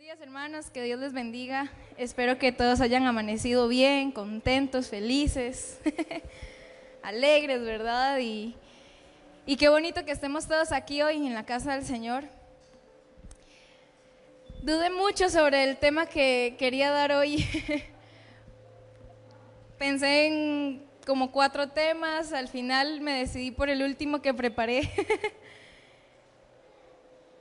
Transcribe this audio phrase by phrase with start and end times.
[0.00, 1.70] días hermanos, que Dios les bendiga.
[1.98, 5.78] Espero que todos hayan amanecido bien, contentos, felices,
[7.02, 8.18] alegres, ¿verdad?
[8.18, 8.56] Y,
[9.44, 12.24] y qué bonito que estemos todos aquí hoy en la casa del Señor.
[14.62, 17.46] Dudé mucho sobre el tema que quería dar hoy.
[19.78, 24.90] Pensé en como cuatro temas, al final me decidí por el último que preparé.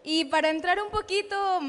[0.03, 1.61] y para entrar un poquito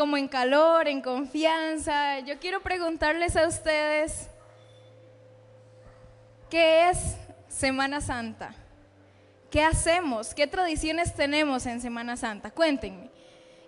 [0.00, 4.30] como en calor, en confianza, yo quiero preguntarles a ustedes,
[6.48, 7.18] ¿qué es
[7.48, 8.54] Semana Santa?
[9.50, 10.34] ¿Qué hacemos?
[10.34, 12.50] ¿Qué tradiciones tenemos en Semana Santa?
[12.50, 13.10] Cuéntenme.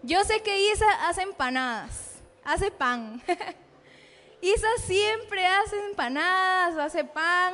[0.03, 2.15] Yo sé que Isa hace empanadas,
[2.45, 3.23] hace pan.
[4.41, 7.53] Isa siempre hace empanadas, hace pan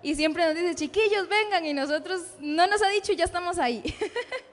[0.00, 3.82] y siempre nos dice, chiquillos, vengan y nosotros no nos ha dicho ya estamos ahí.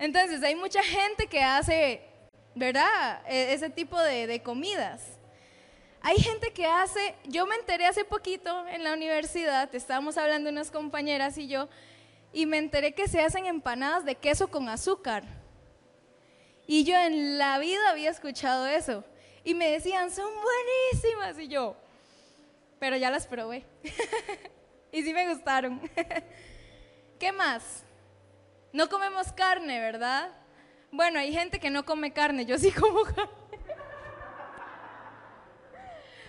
[0.00, 2.00] Entonces, hay mucha gente que hace,
[2.54, 3.20] ¿verdad?
[3.28, 5.18] E, ese tipo de, comidas.
[6.00, 10.70] Hay gente que hace, yo me enteré hace poquito en la universidad, estábamos hablando unas
[10.70, 11.68] compañeras y yo,
[12.32, 15.22] y me enteré que se hacen empanadas de queso con azúcar.
[16.66, 19.04] Y yo en la vida había escuchado eso.
[19.44, 21.38] Y me decían, son buenísimas.
[21.38, 21.76] Y yo,
[22.78, 23.66] pero ya las probé.
[24.92, 25.78] y sí me gustaron.
[27.18, 27.84] ¿Qué más?
[28.72, 30.30] No comemos carne, ¿verdad?
[30.92, 33.30] Bueno, hay gente que no come carne, yo sí como carne.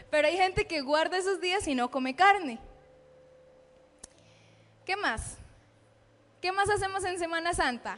[0.09, 2.59] Pero hay gente que guarda esos días y no come carne.
[4.86, 5.38] ¿Qué más?
[6.42, 7.97] ¿Qué más hacemos en Semana Santa?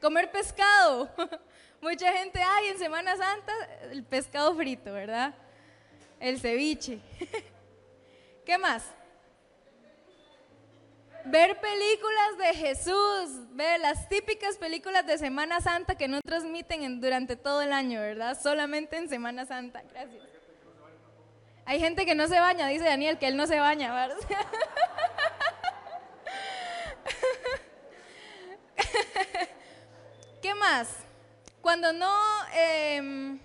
[0.00, 1.08] Comer pescado.
[1.80, 3.52] Mucha gente, ay, en Semana Santa
[3.92, 5.34] el pescado frito, ¿verdad?
[6.18, 6.98] El ceviche.
[8.44, 8.84] ¿Qué más?
[11.26, 17.36] Ver películas de Jesús, ver las típicas películas de Semana Santa que no transmiten durante
[17.36, 18.38] todo el año, ¿verdad?
[18.40, 19.82] Solamente en Semana Santa.
[19.90, 20.22] Gracias.
[21.64, 24.16] Hay gente que no se baña, dice Daniel, que él no se baña, ¿verdad?
[30.42, 30.88] ¿Qué más?
[31.60, 32.14] Cuando no,
[32.54, 33.40] em,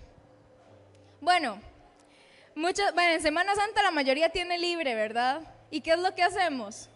[1.20, 1.60] bueno,
[2.54, 5.40] muchas, bueno, en Semana Santa la mayoría tiene libre, ¿verdad?
[5.72, 6.88] ¿Y qué es lo que hacemos?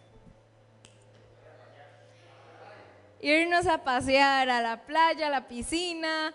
[3.20, 6.34] Irnos a pasear a la playa, a la piscina.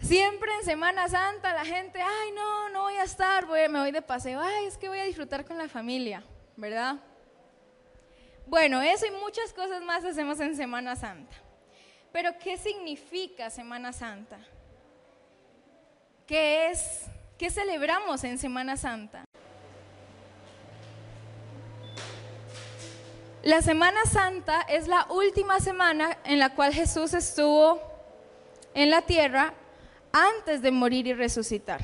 [0.00, 3.90] Siempre en Semana Santa la gente, ay, no, no voy a estar, voy, me voy
[3.90, 6.22] de paseo, ay, es que voy a disfrutar con la familia,
[6.56, 6.96] ¿verdad?
[8.46, 11.36] Bueno, eso y muchas cosas más hacemos en Semana Santa.
[12.12, 14.38] Pero, ¿qué significa Semana Santa?
[16.26, 17.06] ¿Qué es?
[17.36, 19.24] ¿Qué celebramos en Semana Santa?
[23.42, 27.80] La Semana Santa es la última semana en la cual Jesús estuvo
[28.74, 29.54] en la tierra
[30.12, 31.80] antes de morir y resucitar.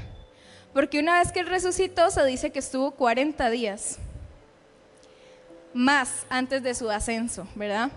[0.72, 3.98] Porque una vez que él resucitó se dice que estuvo 40 días
[5.72, 7.90] más antes de su ascenso, ¿verdad?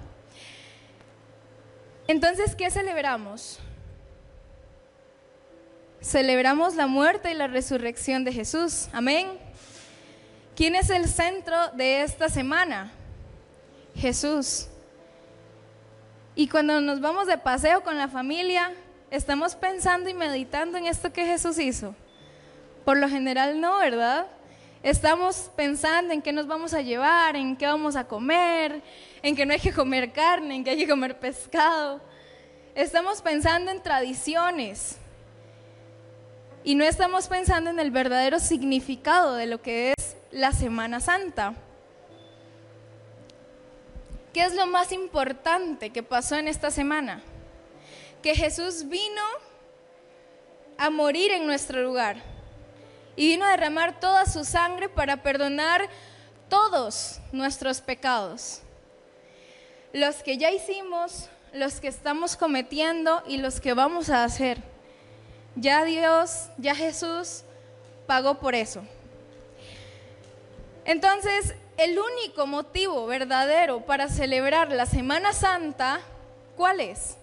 [2.08, 3.60] Entonces, ¿qué celebramos?
[6.00, 8.88] Celebramos la muerte y la resurrección de Jesús.
[8.94, 9.28] Amén.
[10.56, 12.94] ¿Quién es el centro de esta semana?
[13.98, 14.68] Jesús.
[16.36, 18.72] Y cuando nos vamos de paseo con la familia,
[19.10, 21.96] estamos pensando y meditando en esto que Jesús hizo.
[22.86, 24.28] Por lo general no, ¿verdad?
[24.84, 28.82] Estamos pensando en qué nos vamos a llevar, en qué vamos a comer,
[29.24, 32.00] en que no hay que comer carne, en que hay que comer pescado.
[32.76, 34.98] Estamos pensando en tradiciones
[36.64, 41.56] y no estamos pensando en el verdadero significado de lo que es la Semana Santa.
[44.38, 47.24] ¿Qué es lo más importante que pasó en esta semana?
[48.22, 49.24] Que Jesús vino
[50.78, 52.18] a morir en nuestro lugar
[53.16, 55.90] y vino a derramar toda su sangre para perdonar
[56.50, 58.62] todos nuestros pecados.
[59.92, 64.60] Los que ya hicimos, los que estamos cometiendo y los que vamos a hacer.
[65.56, 67.42] Ya Dios, ya Jesús
[68.06, 68.84] pagó por eso.
[70.86, 76.00] Entonces, el único motivo verdadero para celebrar la Semana Santa,
[76.56, 77.18] ¿cuál es?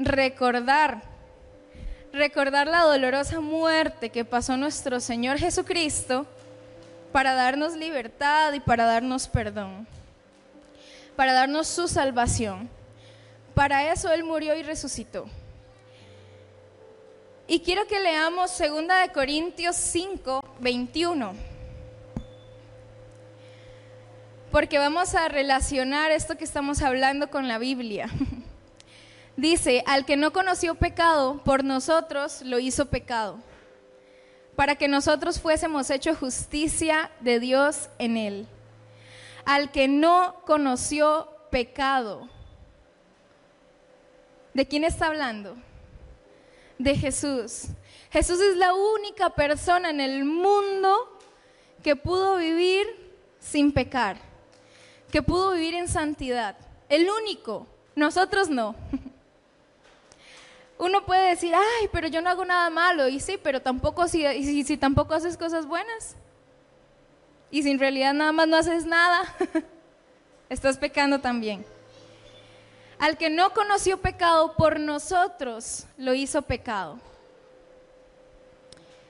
[0.00, 1.02] Recordar,
[2.12, 6.26] recordar la dolorosa muerte que pasó nuestro Señor Jesucristo
[7.12, 9.86] para darnos libertad y para darnos perdón,
[11.14, 12.68] para darnos su salvación.
[13.54, 15.26] Para eso Él murió y resucitó.
[17.46, 21.47] Y quiero que leamos 2 de Corintios 5, 21.
[24.50, 28.08] Porque vamos a relacionar esto que estamos hablando con la Biblia.
[29.36, 33.38] Dice, al que no conoció pecado, por nosotros lo hizo pecado,
[34.56, 38.48] para que nosotros fuésemos hecho justicia de Dios en él.
[39.44, 42.28] Al que no conoció pecado.
[44.52, 45.56] ¿De quién está hablando?
[46.78, 47.68] De Jesús.
[48.10, 51.18] Jesús es la única persona en el mundo
[51.82, 52.86] que pudo vivir
[53.38, 54.27] sin pecar,
[55.10, 56.56] que pudo vivir en santidad.
[56.88, 58.74] El único, nosotros no.
[60.78, 64.24] Uno puede decir, ay, pero yo no hago nada malo, y sí, pero tampoco si,
[64.64, 66.14] si, tampoco haces cosas buenas.
[67.50, 69.22] Y si en realidad nada más no haces nada,
[70.48, 71.64] estás pecando también.
[73.00, 76.98] Al que no conoció pecado por nosotros, lo hizo pecado.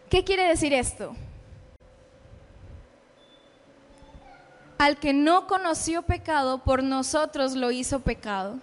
[0.09, 1.15] ¿Qué quiere decir esto?
[4.79, 8.59] Al que no conoció pecado, por nosotros lo hizo pecado.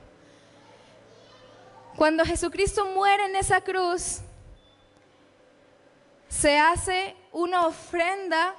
[1.98, 4.22] Cuando Jesucristo muere en esa cruz,
[6.30, 8.56] se hace una ofrenda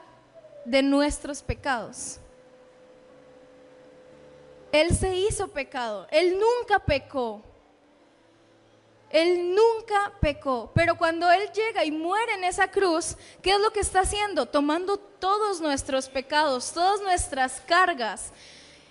[0.64, 2.18] de nuestros pecados.
[4.72, 7.42] Él se hizo pecado, Él nunca pecó.
[9.16, 13.70] Él nunca pecó, pero cuando Él llega y muere en esa cruz, ¿qué es lo
[13.72, 14.44] que está haciendo?
[14.44, 18.30] Tomando todos nuestros pecados, todas nuestras cargas,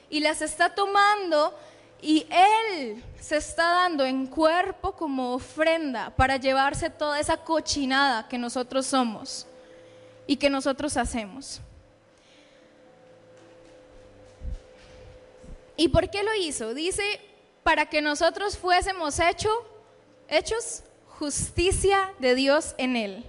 [0.10, 1.56] y las está tomando
[2.02, 8.40] y Él se está dando en cuerpo como ofrenda para llevarse toda esa cochinada que
[8.40, 9.46] nosotros somos
[10.26, 11.62] y que nosotros hacemos.
[15.78, 16.74] ¿Y por qué lo hizo?
[16.74, 17.22] Dice,
[17.62, 19.54] para que nosotros fuésemos hechos
[20.28, 20.84] hechos
[21.20, 23.26] justicia de Dios en él.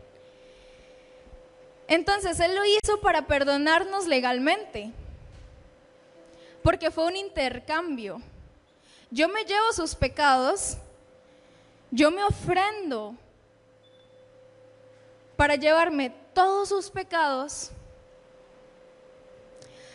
[1.88, 4.90] Entonces, Él lo hizo para perdonarnos legalmente,
[6.62, 8.20] porque fue un intercambio.
[9.10, 10.76] Yo me llevo sus pecados,
[11.92, 13.14] yo me ofrendo
[15.36, 17.70] para llevarme todos sus pecados,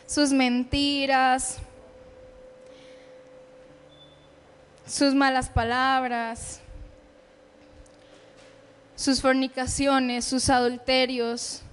[0.06, 1.57] sus mentiras,
[4.86, 6.62] sus malas palabras,
[9.01, 11.63] sus fornicaciones, sus adulterios,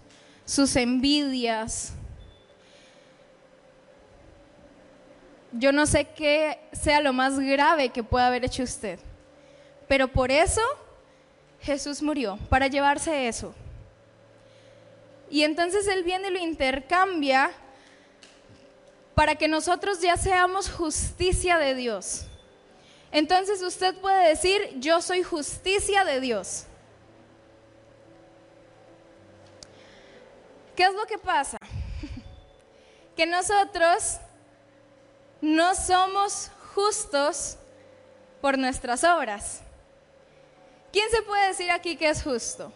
[0.46, 1.92] sus envidias.
[5.52, 8.98] Yo no sé qué sea lo más grave que pueda haber hecho usted,
[9.86, 10.62] pero por eso
[11.60, 13.54] Jesús murió, para llevarse eso.
[15.30, 17.50] Y entonces Él viene y lo intercambia
[19.14, 22.24] para que nosotros ya seamos justicia de Dios.
[23.12, 26.67] Entonces usted puede decir, yo soy justicia de Dios.
[30.78, 31.58] ¿Qué es lo que pasa?
[33.16, 34.18] Que nosotros
[35.40, 37.56] no somos justos
[38.40, 39.60] por nuestras obras.
[40.92, 42.72] ¿Quién se puede decir aquí que es justo?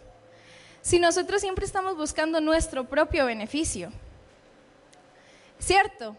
[0.81, 3.89] Si nosotros siempre estamos buscando nuestro propio beneficio.
[5.57, 6.17] ¿Cierto?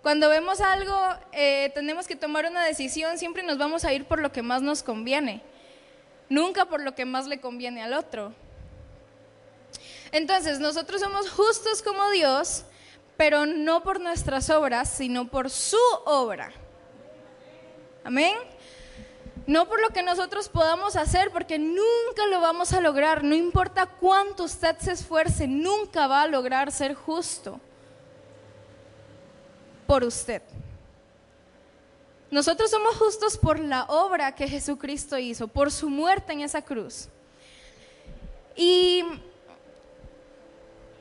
[0.00, 0.98] Cuando vemos algo,
[1.32, 4.62] eh, tenemos que tomar una decisión, siempre nos vamos a ir por lo que más
[4.62, 5.42] nos conviene,
[6.30, 8.32] nunca por lo que más le conviene al otro.
[10.12, 12.64] Entonces, nosotros somos justos como Dios,
[13.16, 16.52] pero no por nuestras obras, sino por su obra.
[18.02, 18.34] Amén.
[19.46, 23.24] No por lo que nosotros podamos hacer, porque nunca lo vamos a lograr.
[23.24, 27.60] No importa cuánto usted se esfuerce, nunca va a lograr ser justo
[29.86, 30.42] por usted.
[32.30, 37.08] Nosotros somos justos por la obra que Jesucristo hizo, por su muerte en esa cruz.
[38.54, 39.04] Y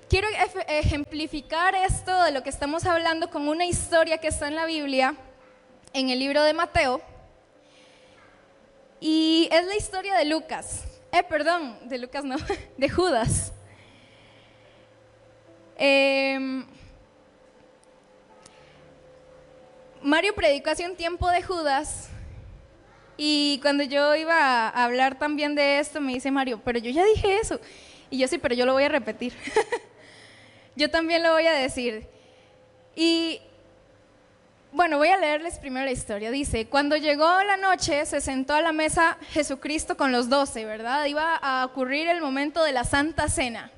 [0.10, 0.28] Quiero
[0.68, 5.14] ejemplificar esto de lo que estamos hablando con una historia que está en la Biblia,
[5.94, 7.00] en el libro de Mateo.
[9.00, 10.86] Y es la historia de Lucas.
[11.12, 12.38] Eh, perdón, de Lucas no,
[12.78, 13.54] de Judas.
[15.78, 16.66] Em,
[20.02, 22.10] Mario predicó hace un tiempo de Judas
[23.16, 27.06] y cuando yo iba a hablar también de esto me dice Mario, pero yo ya
[27.06, 27.60] dije eso.
[28.10, 29.34] Y yo sí, pero yo lo voy a repetir.
[30.80, 32.08] yo también lo voy a decir.
[32.96, 33.42] Y
[34.72, 36.32] bueno, voy a leerles primero la historia.
[36.32, 41.06] Dice, cuando llegó la noche, se sentó a la mesa Jesucristo con los doce, ¿verdad?
[41.06, 43.72] Iba a ocurrir el momento de la Santa Cena.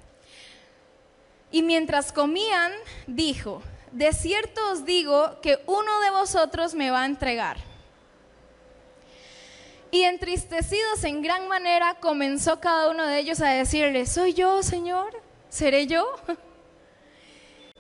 [1.52, 2.72] Y mientras comían,
[3.08, 7.58] dijo, de cierto os digo que uno de vosotros me va a entregar.
[9.90, 15.20] Y entristecidos en gran manera, comenzó cada uno de ellos a decirle, ¿soy yo, Señor?
[15.50, 16.08] ¿Seré yo?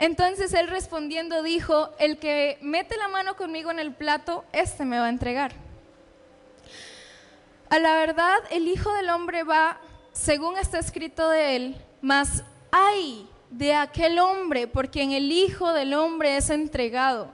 [0.02, 4.98] Entonces él respondiendo dijo, el que mete la mano conmigo en el plato, este me
[4.98, 5.52] va a entregar.
[7.70, 9.80] A la verdad, el Hijo del Hombre va,
[10.12, 15.94] según está escrito de él, mas hay de aquel hombre por quien el Hijo del
[15.94, 17.30] Hombre es entregado.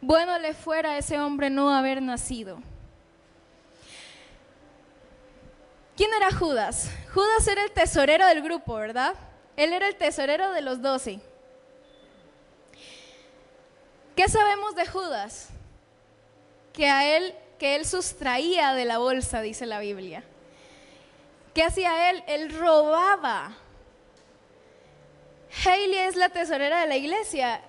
[0.00, 2.58] Bueno le fuera a ese hombre no haber nacido.
[5.96, 6.90] ¿Quién era Judas?
[7.14, 9.14] Judas era el tesorero del grupo, ¿verdad?
[9.56, 11.20] Él era el tesorero de los doce.
[14.16, 15.48] ¿Qué sabemos de Judas?
[16.72, 20.22] Que a él, que él sustraía de la bolsa, dice la Biblia.
[21.54, 22.22] ¿Qué hacía él?
[22.26, 23.56] Él robaba.
[25.64, 27.60] Hailey es la tesorera de la iglesia.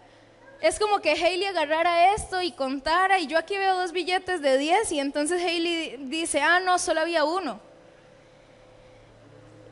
[0.62, 4.58] Es como que Hailey agarrara esto y contara, y yo aquí veo dos billetes de
[4.58, 7.60] 10, y entonces Hailey dice, ah, no, solo había uno.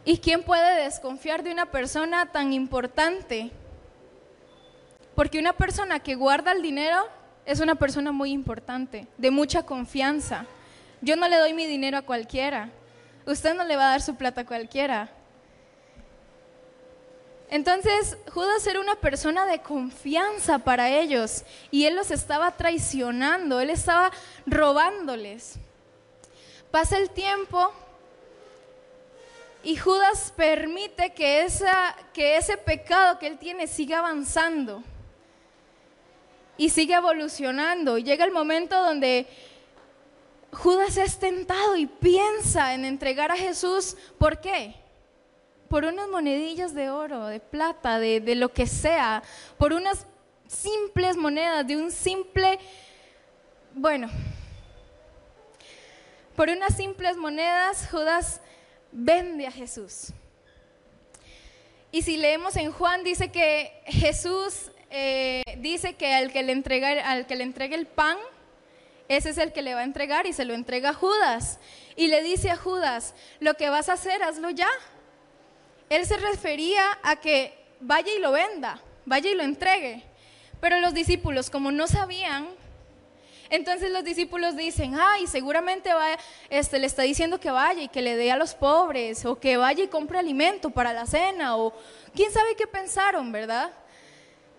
[0.03, 3.51] ¿Y quién puede desconfiar de una persona tan importante?
[5.15, 7.07] Porque una persona que guarda el dinero
[7.45, 10.45] es una persona muy importante, de mucha confianza.
[11.01, 12.69] Yo no le doy mi dinero a cualquiera.
[13.25, 15.09] Usted no le va a dar su plata a cualquiera.
[17.49, 23.69] Entonces Judas era una persona de confianza para ellos y él los estaba traicionando, él
[23.69, 24.11] estaba
[24.45, 25.55] robándoles.
[26.71, 27.73] Pasa el tiempo
[29.63, 31.45] y Judas permite que,
[32.13, 34.81] que ese pecado que él tiene siga avanzando
[36.61, 37.97] y sigue evolucionando.
[37.97, 39.25] Y llega el momento donde
[40.53, 43.97] Judas es tentado y piensa en entregar a Jesús.
[44.19, 44.75] ¿Por qué?
[45.69, 49.23] Por unas monedillas de oro, de plata, de, de lo que sea,
[49.57, 50.05] por unas
[50.45, 52.59] simples monedas, de un simple,
[53.73, 54.07] bueno,
[56.35, 58.39] por unas simples monedas, Judas
[58.91, 60.13] vende a Jesús.
[61.91, 66.89] Y si leemos en Juan, dice que Jesús eh, dice que al que, le entrega,
[67.09, 68.17] al que le entregue el pan,
[69.07, 71.59] ese es el que le va a entregar y se lo entrega a Judas.
[71.95, 74.69] Y le dice a Judas, lo que vas a hacer, hazlo ya.
[75.89, 80.03] Él se refería a que vaya y lo venda, vaya y lo entregue.
[80.59, 82.47] Pero los discípulos, como no sabían
[83.51, 86.17] entonces los discípulos dicen, ay, seguramente va,
[86.49, 89.57] este, le está diciendo que vaya y que le dé a los pobres, o que
[89.57, 91.73] vaya y compre alimento para la cena, o
[92.15, 93.69] quién sabe qué pensaron, ¿verdad?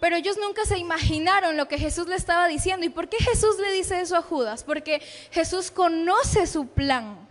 [0.03, 2.85] Pero ellos nunca se imaginaron lo que Jesús le estaba diciendo.
[2.85, 4.65] ¿Y por qué Jesús le dice eso a Judas?
[4.65, 7.29] Porque Jesús conoce su plan.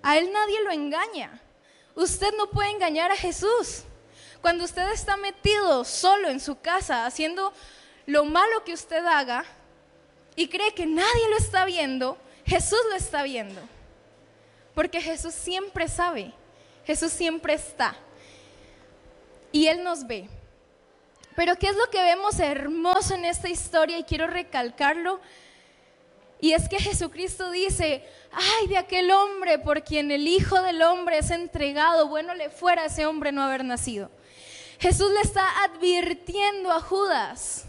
[0.00, 1.42] A él nadie lo engaña.
[1.96, 3.82] Usted no puede engañar a Jesús.
[4.40, 7.52] Cuando usted está metido solo en su casa haciendo
[8.06, 9.44] lo malo que usted haga,
[10.36, 13.60] y cree que nadie lo está viendo, Jesús lo está viendo.
[14.72, 16.32] Porque Jesús siempre sabe,
[16.84, 17.96] Jesús siempre está.
[19.50, 20.28] Y Él nos ve.
[21.36, 23.98] Pero ¿qué es lo que vemos hermoso en esta historia?
[23.98, 25.20] Y quiero recalcarlo.
[26.40, 28.02] Y es que Jesucristo dice,
[28.32, 32.82] ay de aquel hombre por quien el Hijo del Hombre es entregado, bueno le fuera
[32.82, 34.10] a ese hombre no haber nacido.
[34.78, 37.66] Jesús le está advirtiendo a Judas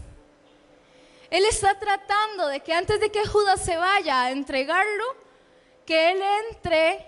[1.30, 5.04] él está tratando de que antes de que Judas se vaya a entregarlo,
[5.84, 7.06] que él entre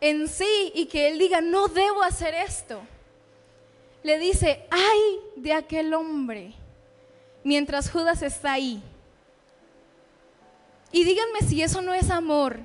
[0.00, 2.80] en sí y que él diga, no debo hacer esto.
[4.02, 6.54] Le dice, ay de aquel hombre,
[7.44, 8.82] mientras Judas está ahí.
[10.90, 12.60] Y díganme si eso no es amor.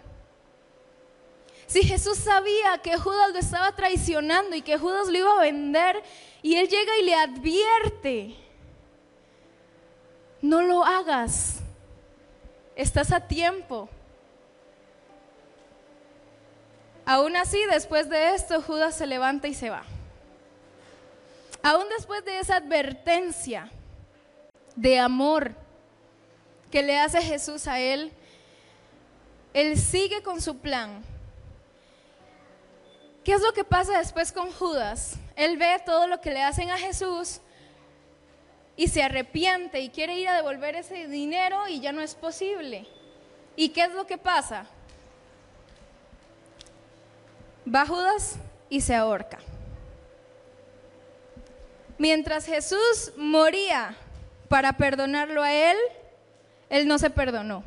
[1.68, 6.02] Si Jesús sabía que Judas lo estaba traicionando y que Judas lo iba a vender,
[6.42, 8.36] y él llega y le advierte
[10.42, 11.60] no lo hagas.
[12.76, 13.90] Estás a tiempo.
[17.06, 19.84] Aún así, después de esto, Judas se levanta y se va.
[21.64, 23.72] Aún después de esa advertencia
[24.76, 25.54] de amor
[26.72, 28.12] que le hace Jesús a él,
[29.54, 31.04] él sigue con su plan.
[33.24, 35.16] ¿Qué es lo que pasa después con Judas?
[35.36, 37.42] Él ve todo lo que le hacen a Jesús
[38.76, 42.88] y se arrepiente y quiere ir a devolver ese dinero y ya no es posible.
[43.56, 44.68] ¿Y qué es lo que pasa?
[47.68, 48.38] Va Judas
[48.70, 49.40] y se ahorca.
[51.98, 53.96] Mientras Jesús moría
[54.48, 55.78] para perdonarlo a él,
[56.70, 57.64] él no se perdonó.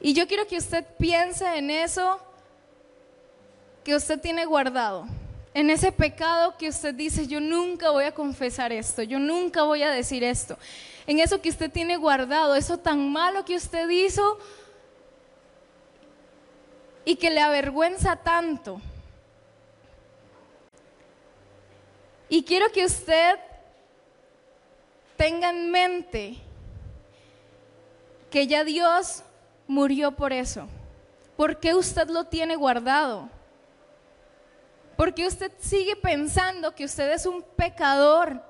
[0.00, 2.18] Y yo quiero que usted piense en eso
[3.84, 5.06] que usted tiene guardado,
[5.52, 9.82] en ese pecado que usted dice, yo nunca voy a confesar esto, yo nunca voy
[9.82, 10.58] a decir esto,
[11.06, 14.38] en eso que usted tiene guardado, eso tan malo que usted hizo
[17.10, 18.80] y que le avergüenza tanto.
[22.28, 23.36] Y quiero que usted
[25.16, 26.36] tenga en mente
[28.30, 29.24] que ya Dios
[29.66, 30.68] murió por eso.
[31.36, 33.28] ¿Por qué usted lo tiene guardado?
[34.96, 38.40] ¿Por qué usted sigue pensando que usted es un pecador?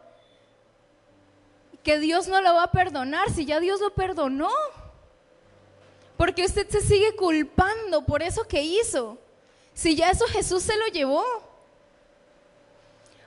[1.82, 4.50] Que Dios no lo va a perdonar si ya Dios lo perdonó.
[6.20, 9.16] Porque usted se sigue culpando por eso que hizo.
[9.72, 11.24] Si ya eso Jesús se lo llevó.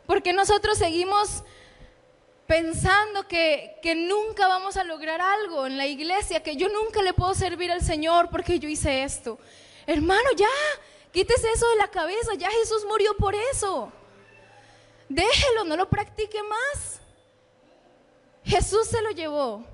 [0.06, 1.44] Porque nosotros seguimos
[2.46, 7.16] pensando que, que, nunca vamos a lograr algo en la iglesia, que yo nunca le
[7.16, 9.40] puedo servir al Señor porque yo hice esto.
[9.88, 10.46] Hermano, ya,
[11.12, 13.92] quítese eso de la cabeza, ya Jesús murió por eso.
[15.10, 17.00] Déjelo, no lo practique más.
[18.44, 19.73] Jesús se lo llevó.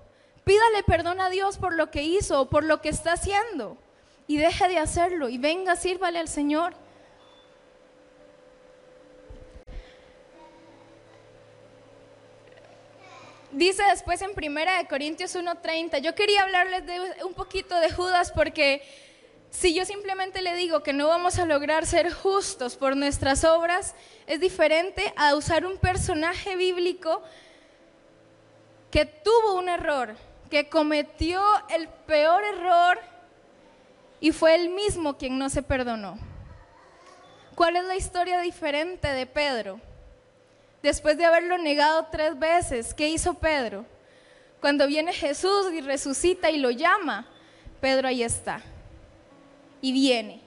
[0.49, 3.77] Pídale perdón a Dios por lo que hizo o por lo que está haciendo.
[4.25, 6.73] Y deje de hacerlo y venga, sírvale al Señor.
[13.51, 18.31] Dice después en Primera de Corintios 1:30, yo quería hablarles de un poquito de Judas
[18.31, 18.81] porque
[19.51, 23.93] si yo simplemente le digo que no vamos a lograr ser justos por nuestras obras,
[24.25, 27.21] es diferente a usar un personaje bíblico
[28.89, 30.15] que tuvo un error,
[30.49, 32.99] que cometió el peor error
[34.19, 36.17] y fue él mismo quien no se perdonó.
[37.55, 39.79] ¿Cuál es la historia diferente de Pedro?
[40.81, 43.85] Después de haberlo negado tres veces, ¿qué hizo Pedro?
[44.61, 47.27] Cuando viene Jesús y resucita y lo llama,
[47.81, 48.61] Pedro ahí está.
[49.81, 50.41] Y viene.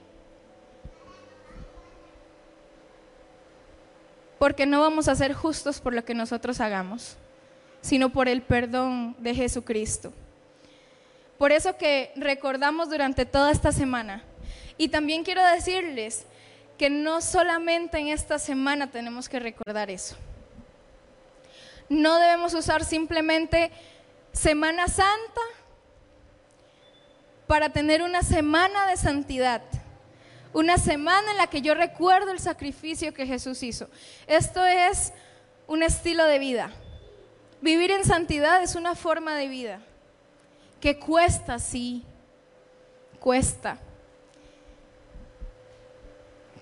[4.37, 7.17] Porque no vamos a ser justos por lo que nosotros hagamos,
[7.83, 10.13] sino por el perdón de Jesucristo.
[11.37, 14.23] Por eso que recordamos durante toda esta semana.
[14.77, 16.25] Y también quiero decirles
[16.77, 20.15] que no solamente en esta semana tenemos que recordar eso.
[21.89, 23.69] No debemos usar simplemente
[24.31, 25.41] Semana Santa
[27.47, 29.61] para tener una semana de santidad.
[30.53, 33.89] Una semana en la que yo recuerdo el sacrificio que Jesús hizo.
[34.25, 35.11] Esto es
[35.67, 36.71] un estilo de vida.
[37.63, 39.79] Vivir en santidad es una forma de vida
[40.79, 42.03] que cuesta, sí,
[43.19, 43.79] cuesta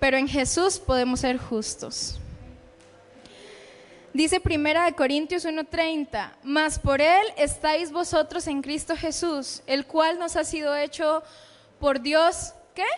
[0.02, 2.18] pero en Jesús podemos ser justos.
[4.12, 10.18] Dice Primera de Corintios 1:30, mas por él estáis vosotros en Cristo Jesús, el cual
[10.18, 11.22] nos ha sido hecho
[11.78, 12.88] por Dios, ¿qué?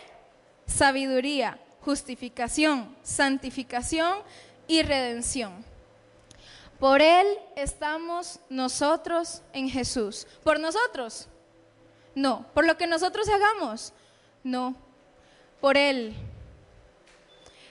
[0.65, 4.17] Sabiduría, justificación, santificación
[4.67, 5.63] y redención.
[6.85, 10.27] Por él estamos nosotros en Jesús.
[10.43, 11.27] ¿Por nosotros?
[12.13, 12.45] No.
[12.53, 13.91] ¿Por lo que nosotros hagamos?
[14.43, 14.75] No.
[15.59, 16.13] Por él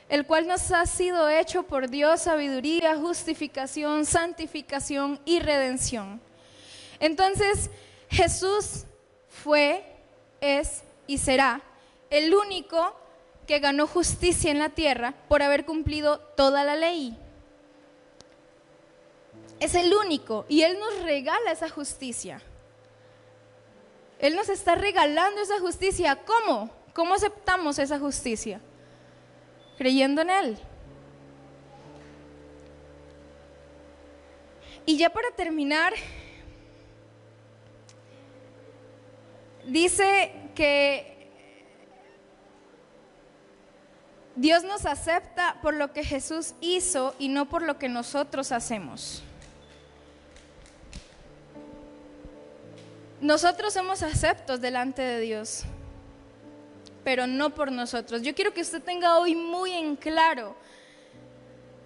[0.08, 6.20] el cual nos ha sido hecho por Dios sabiduría, justificación, santificación y redención.
[6.98, 7.70] Entonces,
[8.10, 8.82] Jesús
[9.28, 9.84] fue,
[10.40, 11.62] es y será
[12.10, 12.96] el único
[13.46, 17.16] que ganó justicia en la tierra por haber cumplido toda la ley.
[19.64, 22.40] Es el único y Él nos regala esa justicia.
[24.18, 26.18] Él nos está regalando esa justicia.
[26.24, 26.70] ¿Cómo?
[26.92, 28.60] ¿Cómo aceptamos esa justicia?
[29.76, 30.58] creyendo en Él.
[34.86, 35.94] Y ya para terminar,
[39.66, 41.30] dice que
[44.36, 49.23] Dios nos acepta por lo que Jesús hizo y no por lo que nosotros hacemos.
[53.20, 55.64] Nosotros somos aceptos delante de Dios
[57.04, 58.22] pero no por nosotros.
[58.22, 60.56] Yo quiero que usted tenga hoy muy en claro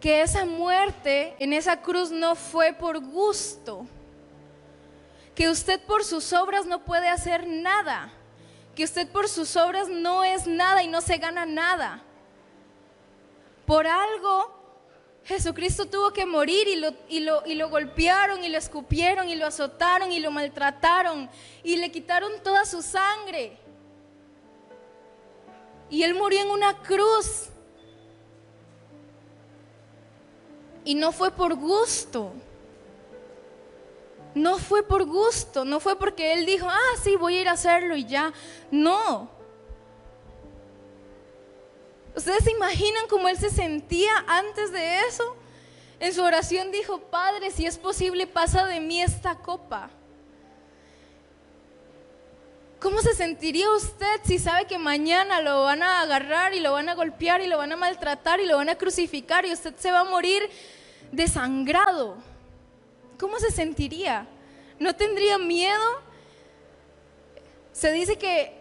[0.00, 3.84] que esa muerte en esa cruz no fue por gusto,
[5.34, 8.10] que usted por sus obras no puede hacer nada,
[8.76, 12.00] que usted por sus obras no es nada y no se gana nada.
[13.66, 14.56] Por algo
[15.28, 19.34] Jesucristo tuvo que morir y lo, y, lo, y lo, golpearon y lo escupieron y
[19.34, 21.28] lo azotaron y lo maltrataron
[21.62, 23.58] y le quitaron toda su sangre.
[25.90, 27.50] Y Él murió en una cruz.
[30.82, 32.32] Y no fue por gusto.
[34.34, 37.52] No fue por gusto, no fue porque Él dijo, ah, sí, voy a ir a
[37.52, 38.32] hacerlo y ya.
[38.70, 39.28] No.
[42.18, 45.36] ¿Ustedes se imaginan cómo Él se sentía antes de eso?
[46.00, 49.88] En su oración dijo, Padre, si es posible, pasa de mí esta copa.
[52.80, 56.88] ¿Cómo se sentiría usted si sabe que mañana lo van a agarrar y lo van
[56.88, 59.92] a golpear y lo van a maltratar y lo van a crucificar y usted se
[59.92, 60.50] va a morir
[61.12, 62.16] desangrado?
[63.16, 64.26] ¿Cómo se sentiría?
[64.80, 66.02] ¿No tendría miedo?
[67.70, 68.57] Se dice que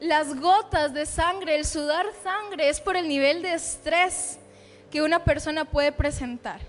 [0.00, 4.38] las gotas de sangre, el sudar sangre es por el nivel de estrés
[4.90, 6.60] que una persona puede presentar.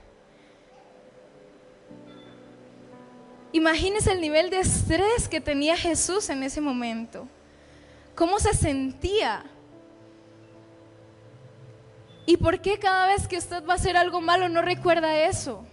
[3.54, 7.28] Imagínese el nivel de estrés que tenía Jesús en ese momento.
[8.15, 9.44] ¿Cómo se sentía?
[12.26, 15.65] ¿Y por qué cada vez que usted va a hacer algo malo no recuerda eso?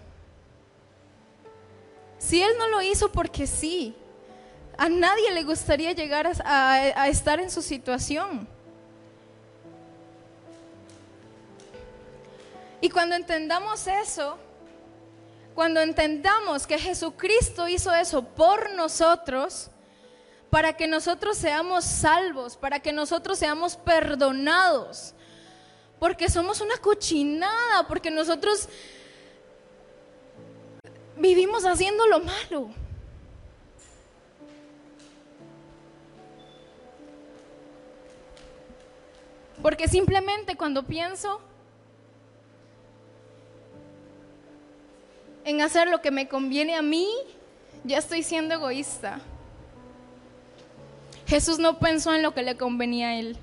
[2.19, 3.95] Si Él no lo hizo porque sí,
[4.79, 8.47] a nadie le gustaría llegar a, estar en su situación.
[12.81, 14.39] Y cuando entendamos eso,
[15.57, 19.69] cuando entendamos que Jesucristo hizo eso por nosotros,
[20.49, 25.13] para que nosotros seamos salvos, para que nosotros seamos perdonados,
[25.99, 28.69] porque somos una cochinada, porque nosotros
[31.17, 32.88] vivimos haciendo lo malo.
[39.63, 41.41] Porque simplemente cuando pienso
[45.45, 47.09] en hacer lo que me conviene a mí,
[47.85, 49.21] ya estoy siendo egoísta.
[51.27, 53.37] Jesús no pensó en lo que le convenía a él.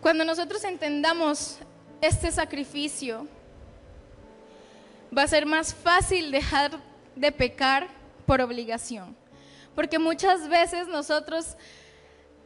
[0.00, 1.58] Cuando nosotros entendamos
[2.00, 3.26] este sacrificio,
[5.16, 6.72] va a ser más fácil dejar
[7.14, 7.88] de pecar
[8.26, 9.21] por obligación.
[9.74, 11.56] Porque muchas veces nosotros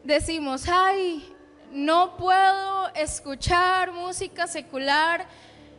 [0.04, 1.34] decimos, ay,
[1.72, 5.26] no puedo escuchar música secular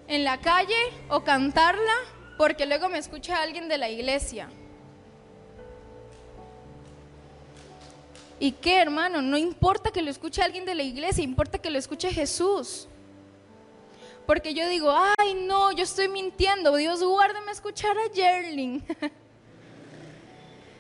[0.08, 0.76] en la calle
[1.10, 1.94] o cantarla
[2.38, 4.50] porque luego me escucha alguien de la iglesia.
[8.40, 9.22] ¿Y qué, hermano?
[9.22, 12.88] No importa que lo escuche alguien de la iglesia, importa que lo escuche Jesús.
[14.28, 18.84] Porque yo digo, ay, no, yo estoy mintiendo, Dios guárdame escuchar a Jerling.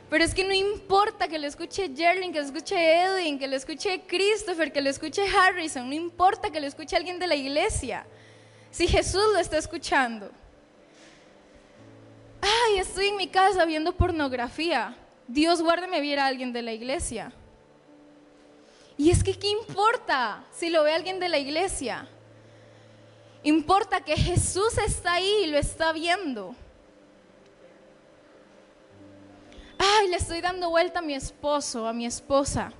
[0.09, 3.55] Pero es que no importa que lo escuche Jerling, que lo escuche Edwin, que lo
[3.57, 8.05] escuche Christopher, que lo escuche Harrison, no importa que lo escuche alguien de la iglesia.
[8.71, 10.29] Si Jesús lo está escuchando.
[12.39, 14.95] Ay, estoy en mi casa viendo pornografía.
[15.27, 17.33] Dios guárdeme viera a alguien de la iglesia.
[18.97, 22.07] Y es que, ¿qué importa si lo ve alguien de la iglesia?
[23.43, 26.55] Importa que Jesús está ahí y lo está viendo.
[29.77, 32.71] Ay, le estoy dando vuelta a mi esposo, a mi esposa.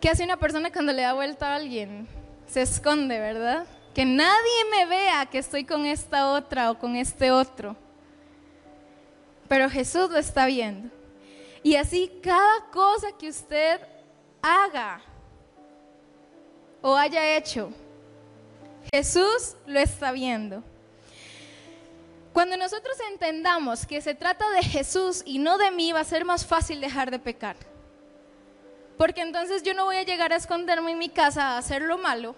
[0.00, 2.06] ¿Qué hace una persona cuando le da vuelta a alguien?
[2.46, 3.66] Se esconde, ¿verdad?
[3.94, 7.76] Que nadie me vea que estoy con esta otra o con este otro.
[9.48, 10.90] Pero Jesús lo está viendo.
[11.62, 13.80] Y así cada cosa que usted
[14.42, 15.00] haga
[16.82, 17.70] o haya hecho,
[18.92, 20.62] Jesús lo está viendo.
[22.36, 26.26] Cuando nosotros entendamos que se trata de Jesús y no de mí, va a ser
[26.26, 27.56] más fácil dejar de pecar.
[28.98, 31.96] Porque entonces yo no voy a llegar a esconderme en mi casa a hacer lo
[31.96, 32.36] malo.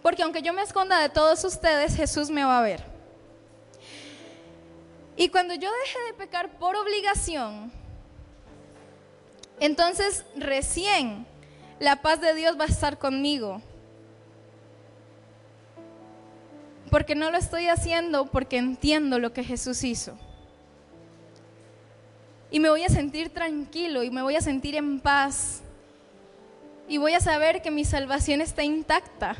[0.00, 2.82] Porque aunque yo me esconda de todos ustedes, Jesús me va a ver.
[5.14, 7.70] Y cuando yo deje de pecar por obligación,
[9.60, 11.26] entonces recién
[11.80, 13.60] la paz de Dios va a estar conmigo.
[16.90, 20.18] Porque no lo estoy haciendo porque entiendo lo que Jesús hizo.
[22.50, 25.62] Y me voy a sentir tranquilo y me voy a sentir en paz.
[26.88, 29.36] Y voy a saber que mi salvación está intacta.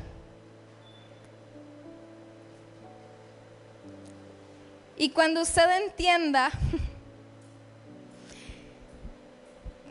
[4.96, 6.52] Y cuando usted entienda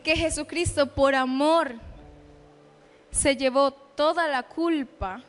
[0.02, 1.74] que Jesucristo por amor
[3.10, 5.22] se llevó toda la culpa,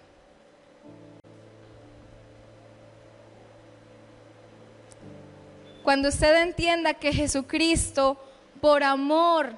[5.84, 8.17] Cuando usted entienda que Jesucristo,
[8.60, 9.56] por amor,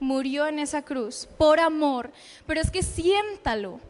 [0.00, 2.10] murió en esa cruz, por amor,
[2.46, 3.80] pero es que siéntalo,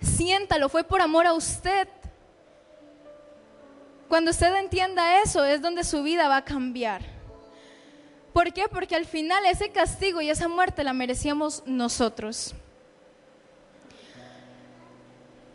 [0.00, 1.88] siéntalo, fue por amor a usted.
[4.08, 7.02] Cuando usted entienda eso es donde su vida va a cambiar.
[8.32, 8.66] ¿Por qué?
[8.70, 12.54] Porque al final ese castigo y esa muerte la merecíamos nosotros.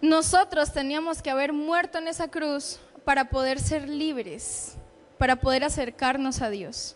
[0.01, 4.77] Nosotros teníamos que haber muerto en esa cruz para poder ser libres
[5.17, 6.95] para poder acercarnos a Dios.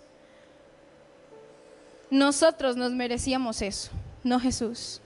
[2.10, 3.91] Nosotros nos merecíamos eso,
[4.23, 5.01] no Jesús.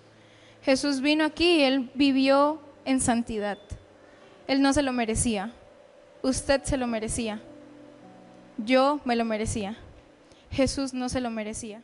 [0.61, 3.57] Jesús vino aquí y él vivió en santidad.
[4.47, 5.53] Él no se lo merecía,
[6.21, 7.41] usted se lo merecía.
[8.57, 9.77] Yo me lo merecía.
[10.51, 11.81] Jesús no se lo merecía.